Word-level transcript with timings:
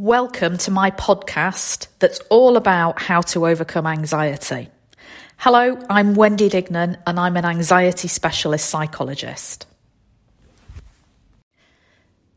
Welcome 0.00 0.58
to 0.58 0.70
my 0.70 0.92
podcast 0.92 1.88
that's 1.98 2.20
all 2.30 2.56
about 2.56 3.02
how 3.02 3.20
to 3.22 3.48
overcome 3.48 3.84
anxiety. 3.84 4.68
Hello, 5.38 5.76
I'm 5.90 6.14
Wendy 6.14 6.48
Dignan 6.48 6.98
and 7.04 7.18
I'm 7.18 7.36
an 7.36 7.44
anxiety 7.44 8.06
specialist 8.06 8.70
psychologist. 8.70 9.66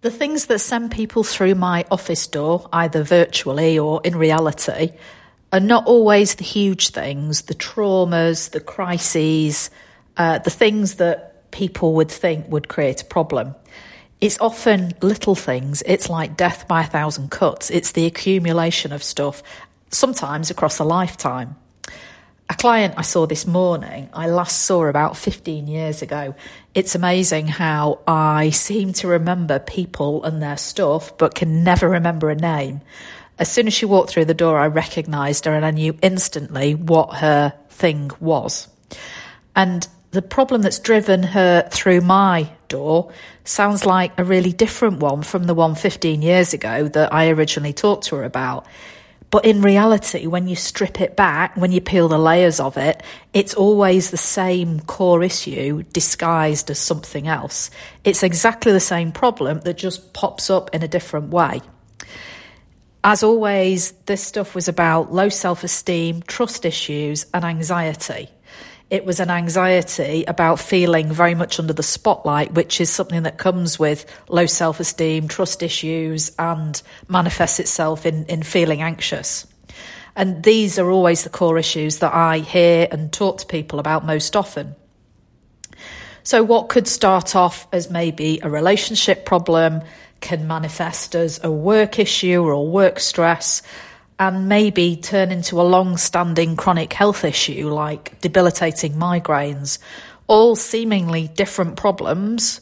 The 0.02 0.10
things 0.10 0.48
that 0.48 0.58
send 0.58 0.90
people 0.90 1.24
through 1.24 1.54
my 1.54 1.86
office 1.92 2.26
door, 2.26 2.68
either 2.74 3.04
virtually 3.04 3.78
or 3.78 4.02
in 4.04 4.16
reality, 4.16 4.94
are 5.54 5.60
not 5.60 5.86
always 5.86 6.34
the 6.34 6.44
huge 6.44 6.90
things, 6.90 7.44
the 7.44 7.54
traumas, 7.54 8.50
the 8.50 8.60
crises, 8.60 9.70
uh, 10.18 10.40
the 10.40 10.50
things 10.50 10.96
that 10.96 11.52
people 11.52 11.94
would 11.94 12.10
think 12.10 12.52
would 12.52 12.70
create 12.70 13.04
a 13.04 13.06
problem. 13.06 13.54
It's 14.22 14.40
often 14.40 14.94
little 15.02 15.34
things. 15.34 15.82
It's 15.84 16.08
like 16.08 16.38
death 16.38 16.68
by 16.68 16.84
a 16.84 16.88
thousand 16.88 17.32
cuts. 17.32 17.72
It's 17.72 17.94
the 17.94 18.06
accumulation 18.06 18.94
of 18.94 19.04
stuff, 19.04 19.42
sometimes 19.90 20.52
across 20.52 20.78
a 20.78 20.84
lifetime. 20.84 21.56
A 22.48 22.54
client 22.54 22.94
I 22.98 23.02
saw 23.02 23.26
this 23.26 23.48
morning, 23.48 24.10
I 24.14 24.28
last 24.28 24.62
saw 24.62 24.86
about 24.86 25.18
15 25.18 25.68
years 25.68 26.04
ago. 26.04 26.36
It's 26.76 26.94
amazing 26.94 27.48
how 27.48 28.02
I 28.06 28.52
seem 28.52 28.94
to 28.94 29.08
remember 29.08 29.58
people 29.58 30.24
and 30.24 30.40
their 30.40 30.58
stuff, 30.58 31.18
but 31.18 31.34
can 31.34 31.64
never 31.64 31.90
remember 31.90 32.30
a 32.30 32.36
name. 32.36 32.82
As 33.40 33.50
soon 33.50 33.66
as 33.66 33.74
she 33.74 33.86
walked 33.86 34.12
through 34.12 34.26
the 34.26 34.36
door, 34.36 34.60
I 34.60 34.68
recognised 34.68 35.46
her 35.46 35.54
and 35.54 35.66
I 35.66 35.72
knew 35.72 35.98
instantly 36.04 36.76
what 36.76 37.16
her 37.16 37.56
thing 37.70 38.12
was. 38.20 38.68
And 39.56 39.88
the 40.12 40.22
problem 40.22 40.62
that's 40.62 40.80
driven 40.80 41.24
her 41.24 41.68
through 41.72 42.02
my 42.02 42.52
door 42.72 43.12
sounds 43.44 43.86
like 43.86 44.12
a 44.18 44.24
really 44.24 44.52
different 44.52 45.00
one 45.00 45.22
from 45.22 45.44
the 45.44 45.54
one 45.54 45.76
15 45.76 46.22
years 46.22 46.54
ago 46.54 46.88
that 46.88 47.14
I 47.14 47.30
originally 47.30 47.74
talked 47.74 48.06
to 48.06 48.16
her 48.16 48.24
about. 48.24 48.66
But 49.32 49.46
in 49.46 49.62
reality, 49.62 50.28
when 50.28 50.50
you 50.50 50.58
strip 50.58 51.00
it 51.00 51.16
back, 51.16 51.56
when 51.56 51.72
you 51.72 51.80
peel 51.80 52.10
the 52.10 52.20
layers 52.20 52.60
of 52.60 52.76
it, 52.78 53.02
it's 53.34 53.54
always 53.54 54.12
the 54.12 54.18
same 54.18 54.82
core 54.82 55.24
issue 55.24 55.84
disguised 55.84 56.70
as 56.70 56.80
something 56.80 57.28
else. 57.28 57.72
It's 58.04 58.24
exactly 58.24 58.74
the 58.74 58.82
same 58.82 59.14
problem 59.14 59.62
that 59.62 59.78
just 59.78 60.12
pops 60.12 60.50
up 60.50 60.70
in 60.74 60.84
a 60.84 60.88
different 60.88 61.30
way. 61.30 61.62
As 63.04 63.24
always, 63.24 63.94
this 64.06 64.22
stuff 64.22 64.54
was 64.54 64.68
about 64.68 65.14
low 65.14 65.30
self 65.30 65.64
esteem, 65.64 66.22
trust 66.28 66.66
issues, 66.66 67.26
and 67.34 67.46
anxiety. 67.46 68.30
It 68.92 69.06
was 69.06 69.22
an 69.22 69.30
anxiety 69.30 70.26
about 70.26 70.60
feeling 70.60 71.14
very 71.14 71.34
much 71.34 71.62
under 71.62 71.72
the 71.72 71.82
spotlight, 71.82 72.54
which 72.54 72.82
is 72.82 72.90
something 72.90 73.24
that 73.24 73.38
comes 73.38 73.80
with 73.80 74.06
low 74.28 74.46
self 74.46 74.82
esteem, 74.82 75.30
trust 75.30 75.64
issues, 75.64 76.34
and 76.38 76.80
manifests 77.08 77.62
itself 77.62 78.06
in, 78.06 78.26
in 78.26 78.44
feeling 78.44 78.82
anxious. 78.82 79.48
And 80.14 80.44
these 80.44 80.78
are 80.78 80.92
always 80.92 81.24
the 81.24 81.30
core 81.30 81.58
issues 81.58 82.00
that 82.00 82.14
I 82.14 82.40
hear 82.40 82.90
and 82.92 83.14
talk 83.14 83.38
to 83.38 83.46
people 83.46 83.80
about 83.80 84.06
most 84.06 84.36
often. 84.36 84.76
So, 86.24 86.44
what 86.44 86.68
could 86.68 86.86
start 86.86 87.34
off 87.34 87.70
as 87.72 87.90
maybe 87.90 88.42
a 88.44 88.50
relationship 88.50 89.26
problem 89.26 89.84
can 90.20 90.48
manifest 90.48 91.16
as 91.16 91.42
a 91.46 91.50
work 91.50 91.98
issue 91.98 92.44
or 92.44 92.68
work 92.68 93.00
stress 93.00 93.62
and 94.22 94.48
maybe 94.48 94.96
turn 94.96 95.32
into 95.32 95.60
a 95.60 95.64
long 95.64 95.98
standing 95.98 96.56
chronic 96.56 96.94
health 96.94 97.26
issue 97.26 97.68
like 97.68 98.22
debilitating 98.22 98.94
migraines, 98.94 99.80
all 100.28 100.56
seemingly 100.56 101.28
different 101.30 101.76
problems. 101.76 102.62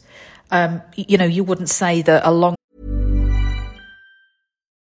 Um, 0.50 0.80
you 0.96 1.18
know, 1.18 1.26
you 1.26 1.44
wouldn't 1.44 1.68
say 1.68 2.00
that 2.00 2.22
a 2.24 2.32
long. 2.32 2.54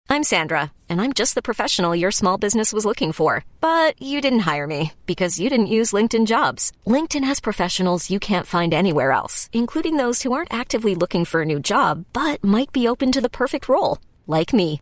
I'm 0.09 0.23
Sandra, 0.23 0.73
and 0.89 0.99
I'm 0.99 1.13
just 1.13 1.33
the 1.33 1.41
professional 1.41 1.95
your 1.95 2.11
small 2.11 2.37
business 2.37 2.73
was 2.73 2.85
looking 2.85 3.13
for. 3.13 3.45
But 3.61 3.99
you 4.01 4.19
didn't 4.19 4.39
hire 4.39 4.67
me 4.67 4.91
because 5.05 5.39
you 5.39 5.49
didn't 5.49 5.75
use 5.77 5.93
LinkedIn 5.93 6.25
jobs. 6.25 6.73
LinkedIn 6.85 7.23
has 7.23 7.39
professionals 7.39 8.09
you 8.09 8.19
can't 8.19 8.45
find 8.45 8.73
anywhere 8.73 9.13
else, 9.13 9.49
including 9.53 9.95
those 9.95 10.23
who 10.23 10.33
aren't 10.33 10.53
actively 10.53 10.93
looking 10.93 11.23
for 11.23 11.41
a 11.41 11.45
new 11.45 11.61
job 11.61 12.03
but 12.11 12.43
might 12.43 12.73
be 12.73 12.85
open 12.85 13.13
to 13.13 13.21
the 13.21 13.29
perfect 13.29 13.69
role, 13.69 13.97
like 14.27 14.51
me. 14.53 14.81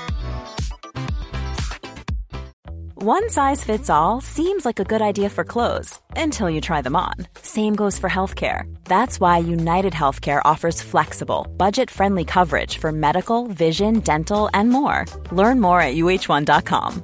One 3.03 3.31
size 3.31 3.63
fits 3.63 3.89
all 3.89 4.21
seems 4.21 4.63
like 4.63 4.79
a 4.79 4.83
good 4.83 5.01
idea 5.01 5.31
for 5.31 5.43
clothes 5.43 5.99
until 6.15 6.51
you 6.51 6.61
try 6.61 6.83
them 6.83 6.95
on. 6.95 7.15
Same 7.41 7.73
goes 7.73 7.97
for 7.97 8.07
healthcare. 8.07 8.71
That's 8.83 9.19
why 9.19 9.39
United 9.39 9.91
Healthcare 9.91 10.39
offers 10.45 10.83
flexible, 10.83 11.47
budget 11.57 11.89
friendly 11.89 12.25
coverage 12.25 12.77
for 12.77 12.91
medical, 12.91 13.47
vision, 13.47 14.01
dental, 14.01 14.51
and 14.53 14.69
more. 14.69 15.07
Learn 15.31 15.59
more 15.59 15.81
at 15.81 15.95
uh1.com. 15.95 17.01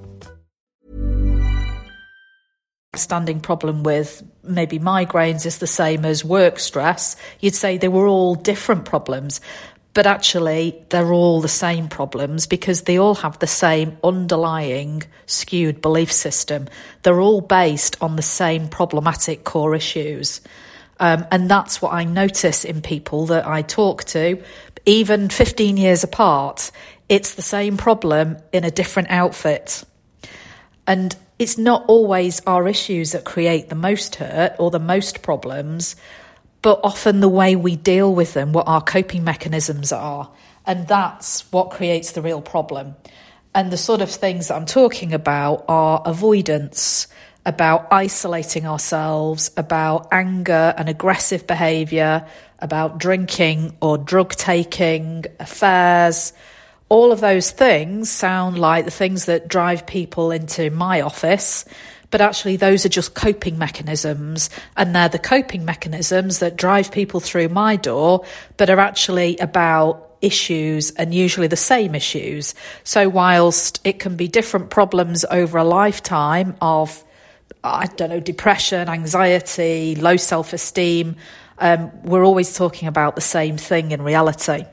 Standing 2.95 3.39
problem 3.39 3.81
with 3.81 4.21
maybe 4.43 4.77
migraines 4.77 5.47
is 5.47 5.57
the 5.57 5.65
same 5.65 6.05
as 6.05 6.23
work 6.23 6.59
stress. 6.59 7.15
You'd 7.39 7.55
say 7.55 7.79
they 7.79 7.87
were 7.87 8.05
all 8.05 8.35
different 8.35 8.85
problems, 8.85 9.41
but 9.97 10.05
actually 10.05 10.79
they're 10.89 11.11
all 11.11 11.41
the 11.41 11.47
same 11.47 11.87
problems 11.87 12.45
because 12.45 12.83
they 12.83 12.99
all 12.99 13.15
have 13.15 13.39
the 13.39 13.47
same 13.47 13.97
underlying 14.03 15.01
skewed 15.25 15.81
belief 15.81 16.11
system. 16.11 16.67
They're 17.01 17.19
all 17.19 17.41
based 17.41 17.97
on 17.99 18.15
the 18.15 18.21
same 18.21 18.67
problematic 18.67 19.43
core 19.43 19.73
issues. 19.73 20.41
Um, 20.99 21.25
and 21.31 21.49
that's 21.49 21.81
what 21.81 21.93
I 21.93 22.03
notice 22.03 22.63
in 22.63 22.83
people 22.83 23.25
that 23.25 23.47
I 23.47 23.63
talk 23.63 24.03
to, 24.03 24.39
even 24.85 25.29
15 25.29 25.77
years 25.77 26.03
apart. 26.03 26.69
It's 27.09 27.33
the 27.33 27.41
same 27.41 27.75
problem 27.75 28.37
in 28.53 28.65
a 28.65 28.69
different 28.69 29.09
outfit. 29.09 29.83
And 30.85 31.15
it's 31.39 31.57
not 31.57 31.85
always 31.87 32.39
our 32.45 32.67
issues 32.67 33.13
that 33.13 33.23
create 33.23 33.69
the 33.69 33.75
most 33.75 34.17
hurt 34.17 34.57
or 34.59 34.69
the 34.69 34.77
most 34.77 35.23
problems 35.23 35.95
but 36.67 36.81
often 36.83 37.21
the 37.21 37.29
way 37.29 37.55
we 37.55 37.77
deal 37.77 38.13
with 38.13 38.33
them, 38.33 38.51
what 38.51 38.67
our 38.67 38.81
coping 38.81 39.23
mechanisms 39.23 39.93
are. 39.93 40.29
And 40.65 40.85
that's 40.85 41.49
what 41.49 41.69
creates 41.69 42.11
the 42.11 42.21
real 42.21 42.41
problem. 42.41 42.97
And 43.55 43.71
the 43.71 43.77
sort 43.77 44.01
of 44.01 44.09
things 44.11 44.49
that 44.49 44.55
I'm 44.55 44.65
talking 44.65 45.13
about 45.13 45.63
are 45.69 46.01
avoidance, 46.03 47.07
about 47.45 47.87
isolating 47.89 48.67
ourselves, 48.67 49.49
about 49.55 50.09
anger 50.11 50.73
and 50.77 50.89
aggressive 50.89 51.47
behavior, 51.47 52.27
about 52.59 52.97
drinking 52.97 53.77
or 53.81 53.97
drug 53.97 54.31
taking, 54.31 55.23
affairs. 55.39 56.33
All 56.89 57.13
of 57.13 57.21
those 57.21 57.49
things 57.49 58.11
sound 58.11 58.59
like 58.59 58.83
the 58.83 58.91
things 58.91 59.23
that 59.27 59.47
drive 59.47 59.87
people 59.87 60.31
into 60.31 60.69
my 60.69 60.99
office 60.99 61.63
but 62.09 62.21
actually 62.21 62.55
those 62.55 62.85
are 62.85 62.89
just 62.89 63.13
coping 63.13 63.57
mechanisms. 63.57 64.49
And 64.75 64.95
they're 64.95 65.09
the 65.09 65.19
coping 65.19 65.65
mechanisms 65.65 66.39
that 66.39 66.55
drive 66.55 66.91
people 66.91 67.19
through 67.19 67.49
my 67.49 67.75
door 67.75 68.25
but 68.57 68.69
are 68.69 68.79
actually 68.79 69.37
about 69.37 70.03
issues 70.21 70.91
and 70.91 71.13
usually 71.13 71.47
the 71.47 71.55
same 71.55 71.95
issues. 71.95 72.55
So 72.83 73.07
whilst 73.09 73.79
it 73.83 73.99
can 73.99 74.15
be 74.15 74.27
different 74.27 74.69
problems 74.69 75.25
over 75.29 75.57
a 75.57 75.63
lifetime 75.63 76.55
of 76.61 77.03
i 77.63 77.85
don't 77.95 78.09
know 78.09 78.19
depression 78.19 78.87
anxiety 78.87 79.95
low 79.95 80.15
self-esteem 80.17 81.15
um, 81.59 81.91
we're 82.03 82.23
always 82.23 82.55
talking 82.55 82.87
about 82.87 83.15
the 83.15 83.21
same 83.21 83.57
thing 83.57 83.91
in 83.91 84.01
reality 84.01 84.63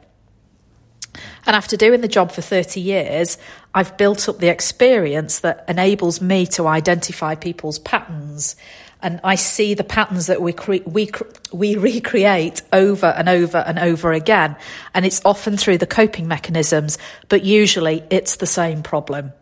and 1.46 1.56
after 1.56 1.76
doing 1.76 2.00
the 2.00 2.08
job 2.08 2.32
for 2.32 2.42
30 2.42 2.80
years, 2.80 3.38
I've 3.74 3.96
built 3.96 4.28
up 4.28 4.38
the 4.38 4.48
experience 4.48 5.40
that 5.40 5.64
enables 5.68 6.20
me 6.20 6.46
to 6.48 6.66
identify 6.66 7.34
people's 7.34 7.78
patterns. 7.78 8.56
And 9.02 9.20
I 9.22 9.34
see 9.34 9.74
the 9.74 9.84
patterns 9.84 10.26
that 10.28 10.40
we, 10.40 10.52
cre- 10.54 10.86
we, 10.86 11.06
cre- 11.06 11.24
we 11.52 11.76
recreate 11.76 12.62
over 12.72 13.06
and 13.06 13.28
over 13.28 13.58
and 13.58 13.78
over 13.78 14.12
again. 14.12 14.56
And 14.94 15.04
it's 15.04 15.20
often 15.24 15.56
through 15.56 15.78
the 15.78 15.86
coping 15.86 16.26
mechanisms, 16.26 16.96
but 17.28 17.44
usually 17.44 18.02
it's 18.10 18.36
the 18.36 18.46
same 18.46 18.82
problem. 18.82 19.32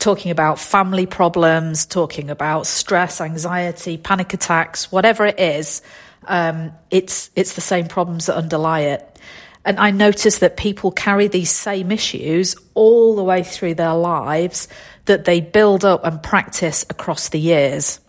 talking 0.00 0.32
about 0.32 0.58
family 0.58 1.06
problems, 1.06 1.86
talking 1.86 2.30
about 2.30 2.66
stress, 2.66 3.20
anxiety, 3.20 3.98
panic 3.98 4.34
attacks, 4.34 4.90
whatever 4.90 5.26
it 5.26 5.38
is, 5.38 5.82
um, 6.26 6.72
it's 6.90 7.30
it's 7.36 7.54
the 7.54 7.60
same 7.60 7.86
problems 7.86 8.26
that 8.26 8.36
underlie 8.36 8.80
it. 8.80 9.18
And 9.64 9.78
I 9.78 9.90
notice 9.90 10.38
that 10.38 10.56
people 10.56 10.90
carry 10.90 11.28
these 11.28 11.50
same 11.50 11.92
issues 11.92 12.56
all 12.74 13.14
the 13.14 13.24
way 13.24 13.42
through 13.42 13.74
their 13.74 13.94
lives 13.94 14.68
that 15.04 15.24
they 15.24 15.40
build 15.40 15.84
up 15.84 16.04
and 16.04 16.22
practice 16.22 16.84
across 16.88 17.28
the 17.28 17.40
years. 17.40 18.00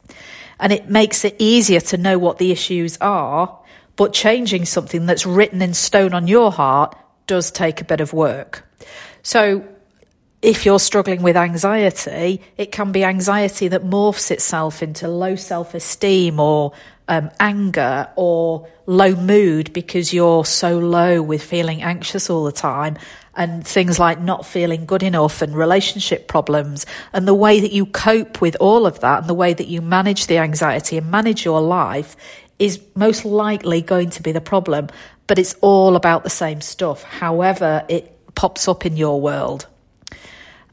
And 0.59 0.71
it 0.71 0.89
makes 0.89 1.25
it 1.25 1.36
easier 1.39 1.81
to 1.81 1.98
know 1.98 2.18
what 2.18 2.38
the 2.38 2.51
issues 2.51 2.98
are, 3.01 3.59
but 3.95 4.13
changing 4.13 4.65
something 4.65 5.06
that's 5.06 5.25
written 5.25 5.62
in 5.62 5.74
stone 5.74 6.13
on 6.13 6.27
your 6.27 6.51
heart 6.51 6.95
does 7.27 7.51
take 7.51 7.81
a 7.81 7.86
bit 7.86 8.00
of 8.00 8.13
work. 8.13 8.65
So 9.24 9.68
if 10.41 10.65
you're 10.65 10.79
struggling 10.79 11.21
with 11.21 11.38
anxiety, 11.38 12.41
it 12.57 12.71
can 12.71 12.91
be 12.91 13.03
anxiety 13.03 13.67
that 13.67 13.83
morphs 13.83 14.31
itself 14.31 14.81
into 14.81 15.07
low 15.07 15.35
self 15.35 15.73
esteem 15.73 16.39
or 16.39 16.73
um, 17.07 17.29
anger 17.39 18.09
or 18.15 18.67
low 18.85 19.15
mood 19.15 19.71
because 19.73 20.13
you're 20.13 20.45
so 20.45 20.79
low 20.79 21.21
with 21.21 21.43
feeling 21.43 21.83
anxious 21.83 22.29
all 22.29 22.43
the 22.43 22.51
time 22.51 22.97
and 23.35 23.65
things 23.65 23.99
like 23.99 24.19
not 24.19 24.45
feeling 24.45 24.85
good 24.85 25.03
enough 25.03 25.41
and 25.41 25.55
relationship 25.55 26.27
problems 26.27 26.85
and 27.13 27.27
the 27.27 27.33
way 27.33 27.59
that 27.59 27.71
you 27.71 27.85
cope 27.85 28.41
with 28.41 28.57
all 28.59 28.85
of 28.85 28.99
that 29.01 29.19
and 29.19 29.29
the 29.29 29.33
way 29.33 29.53
that 29.53 29.67
you 29.67 29.81
manage 29.81 30.27
the 30.27 30.38
anxiety 30.38 30.97
and 30.97 31.11
manage 31.11 31.45
your 31.45 31.61
life 31.61 32.15
is 32.59 32.81
most 32.95 33.25
likely 33.25 33.81
going 33.81 34.09
to 34.09 34.21
be 34.21 34.31
the 34.31 34.41
problem. 34.41 34.88
But 35.27 35.39
it's 35.39 35.55
all 35.61 35.95
about 35.95 36.23
the 36.23 36.29
same 36.29 36.61
stuff, 36.61 37.03
however 37.03 37.85
it 37.88 38.17
pops 38.35 38.67
up 38.67 38.85
in 38.85 38.97
your 38.97 39.21
world. 39.21 39.67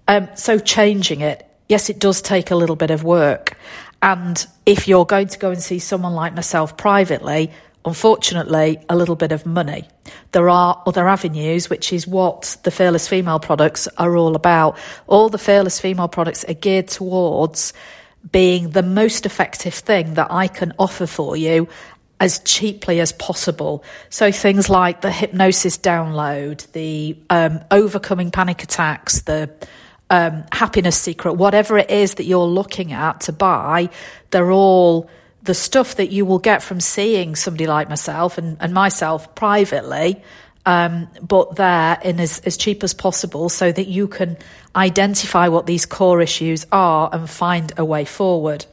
Um, 0.08 0.28
so 0.34 0.58
changing 0.58 1.20
it, 1.20 1.48
yes, 1.68 1.90
it 1.90 2.00
does 2.00 2.22
take 2.22 2.50
a 2.50 2.56
little 2.56 2.76
bit 2.76 2.90
of 2.90 3.04
work. 3.04 3.56
And 4.02 4.44
if 4.64 4.88
you're 4.88 5.04
going 5.04 5.28
to 5.28 5.38
go 5.38 5.50
and 5.50 5.62
see 5.62 5.78
someone 5.78 6.14
like 6.14 6.34
myself 6.34 6.76
privately, 6.76 7.52
unfortunately, 7.84 8.80
a 8.88 8.96
little 8.96 9.16
bit 9.16 9.32
of 9.32 9.46
money. 9.46 9.88
There 10.32 10.48
are 10.48 10.82
other 10.86 11.08
avenues, 11.08 11.70
which 11.70 11.92
is 11.92 12.06
what 12.06 12.56
the 12.62 12.70
Fearless 12.70 13.08
Female 13.08 13.40
products 13.40 13.88
are 13.96 14.16
all 14.16 14.36
about. 14.36 14.78
All 15.06 15.28
the 15.28 15.38
Fearless 15.38 15.80
Female 15.80 16.08
products 16.08 16.44
are 16.44 16.54
geared 16.54 16.88
towards 16.88 17.72
being 18.30 18.70
the 18.70 18.82
most 18.82 19.26
effective 19.26 19.74
thing 19.74 20.14
that 20.14 20.28
I 20.30 20.48
can 20.48 20.72
offer 20.78 21.06
for 21.06 21.36
you 21.36 21.68
as 22.20 22.40
cheaply 22.40 23.00
as 23.00 23.12
possible. 23.12 23.84
So 24.10 24.32
things 24.32 24.68
like 24.68 25.00
the 25.00 25.12
hypnosis 25.12 25.78
download, 25.78 26.70
the 26.72 27.16
um, 27.30 27.60
overcoming 27.70 28.30
panic 28.30 28.62
attacks, 28.62 29.22
the 29.22 29.50
um, 30.10 30.44
happiness 30.52 30.98
secret, 30.98 31.34
whatever 31.34 31.78
it 31.78 31.90
is 31.90 32.14
that 32.14 32.24
you're 32.24 32.44
looking 32.44 32.92
at 32.92 33.22
to 33.22 33.32
buy, 33.32 33.90
they're 34.30 34.50
all 34.50 35.10
the 35.42 35.54
stuff 35.54 35.96
that 35.96 36.10
you 36.10 36.24
will 36.24 36.38
get 36.38 36.62
from 36.62 36.80
seeing 36.80 37.36
somebody 37.36 37.66
like 37.66 37.88
myself 37.88 38.38
and, 38.38 38.56
and 38.60 38.74
myself 38.74 39.34
privately, 39.34 40.22
um, 40.66 41.08
but 41.22 41.56
there 41.56 41.98
in 42.02 42.20
as, 42.20 42.40
as 42.40 42.56
cheap 42.56 42.82
as 42.82 42.92
possible 42.92 43.48
so 43.48 43.70
that 43.72 43.86
you 43.86 44.08
can 44.08 44.36
identify 44.76 45.48
what 45.48 45.66
these 45.66 45.86
core 45.86 46.20
issues 46.20 46.66
are 46.72 47.08
and 47.12 47.28
find 47.30 47.72
a 47.76 47.84
way 47.84 48.04
forward. 48.04 48.66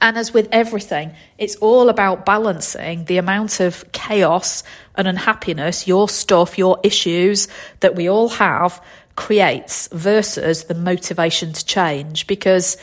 And 0.00 0.18
as 0.18 0.34
with 0.34 0.48
everything, 0.52 1.14
it's 1.38 1.56
all 1.56 1.88
about 1.88 2.26
balancing 2.26 3.04
the 3.06 3.18
amount 3.18 3.60
of 3.60 3.90
chaos 3.92 4.64
and 4.96 5.08
unhappiness, 5.08 5.86
your 5.86 6.08
stuff, 6.08 6.58
your 6.58 6.78
issues 6.82 7.48
that 7.80 7.94
we 7.94 8.10
all 8.10 8.28
have 8.28 8.82
creates 9.22 9.88
versus 9.92 10.64
the 10.64 10.74
motivation 10.74 11.52
to 11.52 11.64
change 11.64 12.26
because 12.26 12.76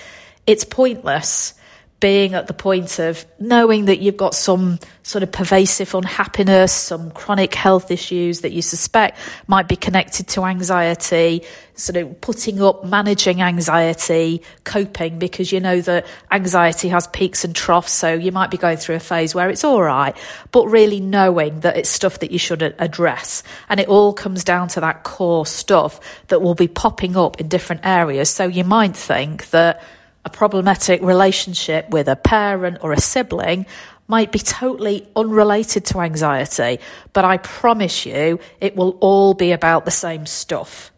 it's 0.47 0.63
pointless 0.63 1.53
being 1.99 2.33
at 2.33 2.47
the 2.47 2.53
point 2.53 2.99
of 2.99 3.25
knowing 3.39 3.85
that 3.85 3.99
you've 3.99 4.17
got 4.17 4.33
some 4.33 4.79
sort 5.03 5.23
of 5.23 5.31
pervasive 5.31 5.93
unhappiness, 5.93 6.71
some 6.71 7.11
chronic 7.11 7.53
health 7.53 7.91
issues 7.91 8.41
that 8.41 8.51
you 8.51 8.61
suspect 8.61 9.17
might 9.47 9.67
be 9.67 9.75
connected 9.75 10.27
to 10.27 10.45
anxiety, 10.45 11.43
sort 11.75 11.97
of 11.97 12.21
putting 12.21 12.61
up 12.61 12.85
managing 12.85 13.41
anxiety, 13.41 14.41
coping, 14.63 15.19
because 15.19 15.51
you 15.51 15.59
know 15.59 15.81
that 15.81 16.05
anxiety 16.31 16.87
has 16.89 17.07
peaks 17.07 17.43
and 17.43 17.55
troughs. 17.55 17.91
So 17.91 18.13
you 18.13 18.31
might 18.31 18.51
be 18.51 18.57
going 18.57 18.77
through 18.77 18.95
a 18.95 18.99
phase 18.99 19.35
where 19.35 19.49
it's 19.49 19.63
all 19.63 19.81
right, 19.81 20.15
but 20.51 20.67
really 20.67 21.01
knowing 21.01 21.61
that 21.61 21.75
it's 21.75 21.89
stuff 21.89 22.19
that 22.19 22.31
you 22.31 22.39
should 22.39 22.61
address. 22.61 23.43
And 23.67 23.79
it 23.79 23.89
all 23.89 24.13
comes 24.13 24.43
down 24.43 24.69
to 24.69 24.81
that 24.81 25.03
core 25.03 25.45
stuff 25.45 25.99
that 26.27 26.41
will 26.41 26.55
be 26.55 26.67
popping 26.67 27.17
up 27.17 27.41
in 27.41 27.49
different 27.49 27.81
areas. 27.85 28.29
So 28.29 28.45
you 28.45 28.63
might 28.63 28.95
think 28.95 29.49
that 29.49 29.83
a 30.25 30.29
problematic 30.29 31.01
relationship 31.01 31.89
with 31.89 32.07
a 32.07 32.15
parent 32.15 32.77
or 32.81 32.91
a 32.91 32.99
sibling 32.99 33.65
might 34.07 34.31
be 34.31 34.39
totally 34.39 35.07
unrelated 35.15 35.85
to 35.85 35.99
anxiety, 36.01 36.79
but 37.13 37.23
I 37.23 37.37
promise 37.37 38.05
you 38.05 38.39
it 38.59 38.75
will 38.75 38.97
all 38.99 39.33
be 39.35 39.51
about 39.51 39.85
the 39.85 39.91
same 39.91 40.25
stuff. 40.25 40.91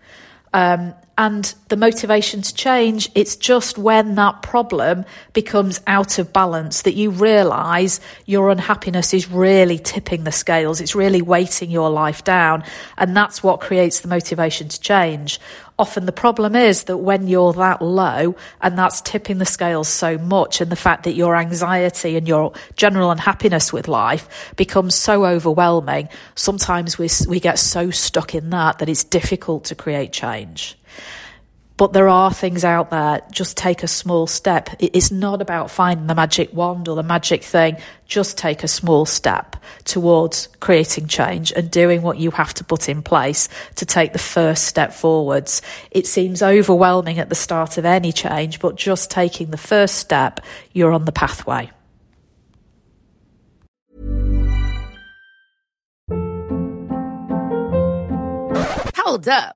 Um, 0.53 0.93
and 1.17 1.53
the 1.67 1.77
motivation 1.77 2.41
to 2.41 2.53
change, 2.53 3.09
it's 3.13 3.35
just 3.35 3.77
when 3.77 4.15
that 4.15 4.41
problem 4.41 5.05
becomes 5.33 5.79
out 5.85 6.17
of 6.19 6.33
balance 6.33 6.81
that 6.81 6.95
you 6.95 7.11
realize 7.11 7.99
your 8.25 8.49
unhappiness 8.49 9.13
is 9.13 9.29
really 9.29 9.77
tipping 9.77 10.23
the 10.23 10.31
scales. 10.31 10.81
It's 10.81 10.95
really 10.95 11.21
weighting 11.21 11.69
your 11.69 11.89
life 11.89 12.23
down. 12.23 12.63
And 12.97 13.15
that's 13.15 13.43
what 13.43 13.59
creates 13.59 13.99
the 13.99 14.07
motivation 14.07 14.69
to 14.69 14.79
change. 14.79 15.39
Often 15.81 16.05
the 16.05 16.11
problem 16.11 16.55
is 16.55 16.83
that 16.83 16.97
when 16.97 17.27
you're 17.27 17.53
that 17.53 17.81
low 17.81 18.35
and 18.61 18.77
that's 18.77 19.01
tipping 19.01 19.39
the 19.39 19.47
scales 19.47 19.87
so 19.87 20.15
much, 20.19 20.61
and 20.61 20.71
the 20.71 20.75
fact 20.75 21.05
that 21.05 21.13
your 21.13 21.35
anxiety 21.35 22.15
and 22.15 22.27
your 22.27 22.53
general 22.75 23.09
unhappiness 23.09 23.73
with 23.73 23.87
life 23.87 24.53
becomes 24.55 24.93
so 24.93 25.25
overwhelming, 25.25 26.07
sometimes 26.35 26.99
we, 26.99 27.09
we 27.27 27.39
get 27.39 27.57
so 27.57 27.89
stuck 27.89 28.35
in 28.35 28.51
that 28.51 28.77
that 28.77 28.89
it's 28.89 29.03
difficult 29.03 29.63
to 29.65 29.73
create 29.73 30.13
change. 30.13 30.77
But 31.81 31.93
there 31.93 32.09
are 32.09 32.31
things 32.31 32.63
out 32.63 32.91
there. 32.91 33.23
Just 33.31 33.57
take 33.57 33.81
a 33.81 33.87
small 33.87 34.27
step. 34.27 34.69
It's 34.77 35.09
not 35.09 35.41
about 35.41 35.71
finding 35.71 36.05
the 36.05 36.13
magic 36.13 36.53
wand 36.53 36.87
or 36.87 36.95
the 36.95 37.01
magic 37.01 37.43
thing. 37.43 37.75
Just 38.05 38.37
take 38.37 38.63
a 38.63 38.67
small 38.67 39.07
step 39.07 39.55
towards 39.83 40.47
creating 40.59 41.07
change 41.07 41.51
and 41.51 41.71
doing 41.71 42.03
what 42.03 42.19
you 42.19 42.29
have 42.29 42.53
to 42.53 42.63
put 42.63 42.87
in 42.87 43.01
place 43.01 43.49
to 43.77 43.85
take 43.87 44.13
the 44.13 44.19
first 44.19 44.65
step 44.65 44.93
forwards. 44.93 45.63
It 45.89 46.05
seems 46.05 46.43
overwhelming 46.43 47.17
at 47.17 47.29
the 47.29 47.35
start 47.35 47.79
of 47.79 47.85
any 47.85 48.11
change, 48.11 48.59
but 48.59 48.75
just 48.75 49.09
taking 49.09 49.49
the 49.49 49.57
first 49.57 49.95
step, 49.95 50.39
you're 50.73 50.91
on 50.91 51.05
the 51.05 51.11
pathway. 51.11 51.71
Hold 58.95 59.27
up. 59.27 59.55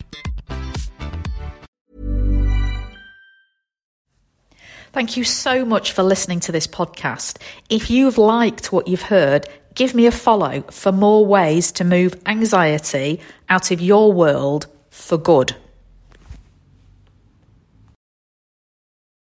Thank 4.93 5.15
you 5.15 5.23
so 5.23 5.63
much 5.63 5.93
for 5.93 6.03
listening 6.03 6.41
to 6.41 6.51
this 6.51 6.67
podcast. 6.67 7.37
If 7.69 7.89
you've 7.89 8.17
liked 8.17 8.73
what 8.73 8.89
you've 8.89 9.03
heard, 9.03 9.47
give 9.73 9.95
me 9.95 10.05
a 10.05 10.11
follow 10.11 10.63
for 10.63 10.91
more 10.91 11.25
ways 11.25 11.71
to 11.73 11.85
move 11.85 12.21
anxiety 12.25 13.21
out 13.47 13.71
of 13.71 13.79
your 13.79 14.11
world 14.11 14.67
for 14.89 15.17
good. 15.17 15.55